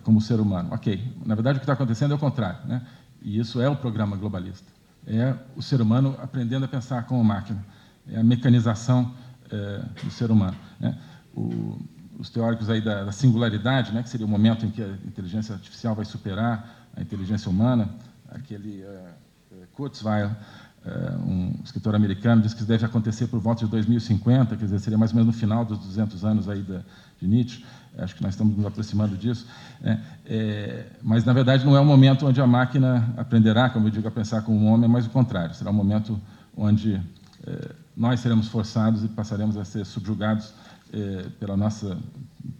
[0.02, 0.70] como ser humano.
[0.72, 2.82] Ok, na verdade o que está acontecendo é o contrário, né?
[3.22, 4.72] e isso é o programa globalista.
[5.06, 7.64] É o ser humano aprendendo a pensar como máquina,
[8.08, 9.12] é a mecanização
[9.50, 10.56] é, do ser humano.
[10.80, 10.96] Né?
[11.34, 11.78] O,
[12.18, 15.54] os teóricos aí da, da, singularidade, né, que seria o momento em que a inteligência
[15.54, 17.88] artificial vai superar a inteligência humana,
[18.28, 23.70] aquele uh, Kurzweil, uh, um escritor americano, diz que isso deve acontecer por volta de
[23.70, 26.82] 2050, quer dizer, seria mais ou menos no final dos 200 anos aí da,
[27.20, 27.64] de Nietzsche.
[27.98, 29.46] Acho que nós estamos nos aproximando disso.
[29.80, 30.02] Né?
[30.26, 34.08] É, mas, na verdade, não é o momento onde a máquina aprenderá, como eu digo,
[34.08, 35.54] a pensar como um homem, mas o contrário.
[35.54, 36.20] Será um momento
[36.56, 37.00] onde
[37.46, 40.52] é, nós seremos forçados e passaremos a ser subjugados
[40.92, 41.98] é, pela nossa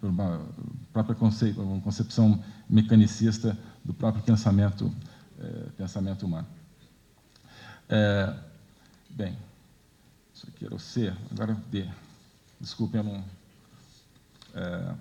[0.01, 0.41] por uma
[0.93, 4.93] própria concepção mecanicista do próprio pensamento,
[5.39, 6.47] é, pensamento humano.
[7.89, 8.35] É,
[9.11, 9.37] bem,
[10.33, 11.87] isso aqui era o C, agora D.
[12.61, 13.25] Desculpem, eu não.
[14.55, 14.95] É,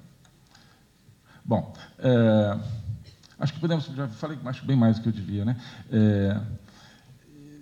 [1.45, 2.57] bom, é,
[3.39, 3.85] acho que podemos.
[3.85, 5.57] Já falei bem mais do que eu devia, né?
[5.91, 6.39] É,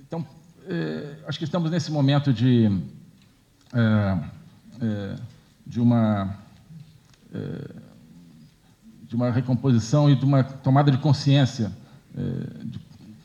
[0.07, 0.25] então,
[0.67, 2.69] é, acho que estamos nesse momento de,
[5.65, 6.35] de uma
[9.07, 11.71] de uma recomposição e de uma tomada de consciência
[12.63, 12.79] de,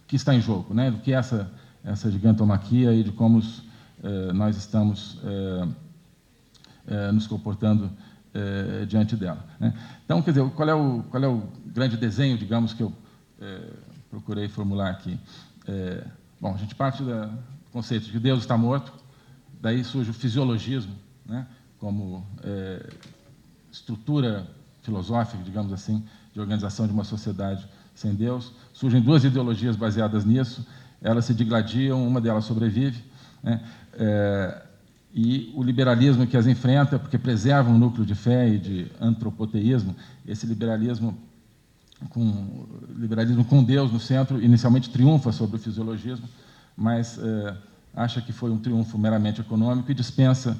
[0.06, 0.90] que está em jogo, né?
[0.90, 1.50] do que é essa,
[1.84, 3.62] essa gigantomaquia e de como os,
[4.34, 5.20] nós estamos
[7.12, 7.90] nos comportando
[8.86, 9.44] diante dela.
[9.58, 9.72] Né?
[10.04, 12.92] Então, quer dizer, qual é, o, qual é o grande desenho, digamos, que eu
[14.10, 15.18] procurei formular aqui?
[16.40, 17.30] bom, a gente parte do
[17.72, 18.92] conceito de que Deus está morto,
[19.60, 20.94] daí surge o fisiologismo,
[21.24, 21.46] né?
[21.78, 22.26] como
[23.70, 24.46] estrutura
[24.82, 28.52] filosófica, digamos assim, de organização de uma sociedade sem Deus.
[28.72, 30.64] Surgem duas ideologias baseadas nisso,
[31.02, 33.02] elas se digladiam, uma delas sobrevive,
[33.42, 33.62] né?
[33.94, 34.62] é,
[35.16, 39.96] e o liberalismo que as enfrenta, porque preserva um núcleo de fé e de antropoteísmo,
[40.28, 41.16] esse liberalismo
[42.10, 46.28] com, liberalismo com Deus no centro, inicialmente triunfa sobre o fisiologismo,
[46.76, 47.56] mas é,
[47.94, 50.54] acha que foi um triunfo meramente econômico e dispensa,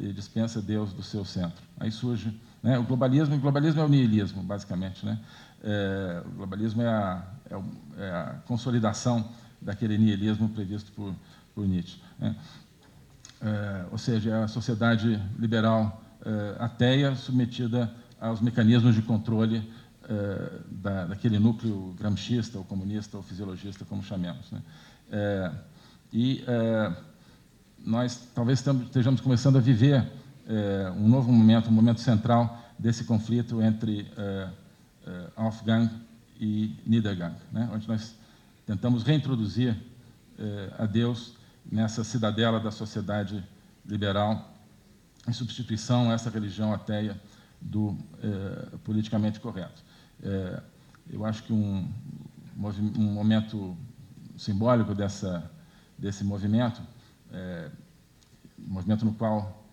[0.00, 1.62] e dispensa Deus do seu centro.
[1.78, 2.34] Aí surge
[2.66, 2.76] né?
[2.76, 5.06] O globalismo, o globalismo é o nihilismo, basicamente.
[5.06, 5.16] Né?
[5.62, 9.28] É, o globalismo é a, é, é a, consolidação
[9.62, 11.14] daquele nihilismo previsto por,
[11.54, 12.00] por Nietzsche.
[12.18, 12.34] Né?
[13.40, 19.62] É, ou seja, é a sociedade liberal é, ateia submetida aos mecanismos de controle
[20.08, 24.50] é, da, daquele núcleo gramscista, ou comunista, ou fisiologista, como chamemos.
[24.50, 24.62] Né?
[26.12, 26.44] e
[27.78, 30.04] nós talvez estejamos começando a viver
[30.96, 34.48] um novo momento, um momento central desse conflito entre é,
[35.36, 35.88] Aufgang
[36.40, 37.70] e Niedergang, né?
[37.72, 38.16] onde nós
[38.66, 39.76] tentamos reintroduzir
[40.76, 41.35] a Deus
[41.70, 43.44] nessa cidadela da sociedade
[43.84, 44.52] liberal,
[45.28, 47.20] em substituição a essa religião ateia
[47.60, 49.82] do é, politicamente correto.
[50.22, 50.62] É,
[51.10, 51.88] eu acho que um,
[52.98, 53.76] um momento
[54.36, 55.50] simbólico dessa,
[55.96, 56.82] desse movimento,
[58.58, 59.66] um movimento no qual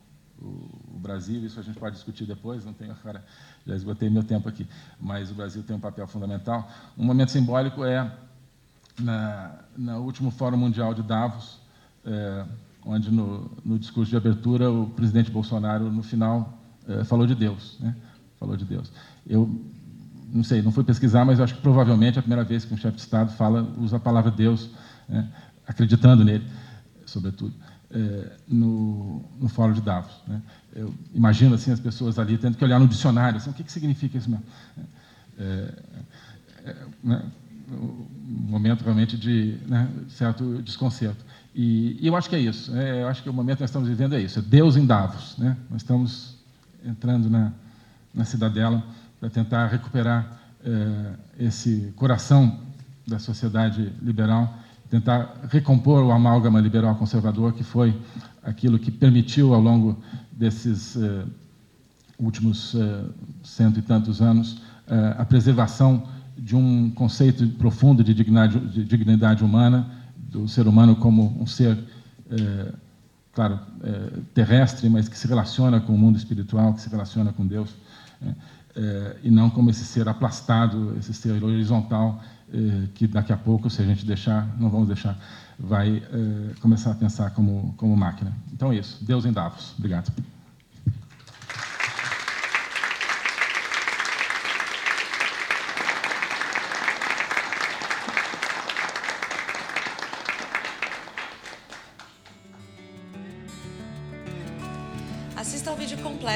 [0.44, 3.24] o, Brasil, isso a gente pode discutir depois, não tenho agora,
[3.66, 4.68] já esgotei meu tempo aqui,
[5.00, 6.70] mas o Brasil tem um papel fundamental.
[6.98, 8.10] Um momento simbólico é
[9.00, 11.60] na, no último Fórum Mundial de Davos,
[12.06, 12.46] é,
[12.86, 17.78] onde no, no, discurso de abertura o presidente Bolsonaro, no final, é, falou de Deus,
[17.80, 17.96] né?
[18.40, 18.92] falou de Deus.
[19.26, 19.50] Eu
[20.34, 22.78] não sei, não fui pesquisar, mas acho que provavelmente é a primeira vez que um
[22.78, 24.70] chefe de Estado fala, usa a palavra Deus,
[25.08, 25.30] né?
[25.66, 26.46] acreditando nele,
[27.06, 27.54] sobretudo
[27.94, 30.14] é, no, no Fórum de Davos.
[30.28, 30.42] Né?
[30.76, 33.72] Eu imagino assim as pessoas ali tendo que olhar no dicionário, assim, o que, que
[33.72, 34.46] significa isso mesmo?
[35.38, 35.74] É,
[36.66, 37.24] é, né?
[37.72, 41.24] um momento realmente de né, certo desconcerto.
[41.56, 42.76] E, e, eu acho que é isso.
[42.76, 44.40] É, eu acho que o momento que nós estamos vivendo é isso.
[44.40, 45.38] É Deus em Davos.
[45.38, 45.56] Né?
[45.70, 46.38] Nós estamos
[46.86, 47.52] entrando na,
[48.14, 48.84] na cidadela
[49.20, 52.60] para tentar recuperar é, esse coração
[53.06, 58.00] da sociedade liberal tentar recompor o amálgama liberal conservador, que foi
[58.44, 59.98] aquilo que permitiu, ao longo
[60.32, 61.26] desses eh,
[62.20, 63.06] últimos eh,
[63.42, 64.62] cento e tantos anos,
[65.18, 66.04] a preservação
[66.38, 69.90] de um conceito profundo de dignidade, de dignidade, humana,
[70.34, 71.78] do ser humano como um ser,
[72.32, 72.74] eh,
[73.32, 77.46] claro, eh, terrestre, mas que se relaciona com o mundo espiritual, que se relaciona com
[77.46, 77.70] Deus,
[78.20, 78.36] né?
[78.76, 82.20] eh, e não como esse ser aplastado, esse ser horizontal,
[82.52, 85.18] eh, que daqui a pouco, se a gente deixar, não vamos deixar,
[85.60, 88.34] vai uh, começar a pensar como, como máquina.
[88.52, 88.98] Então é isso.
[89.06, 89.76] Deus em Davos.
[89.78, 90.12] Obrigado.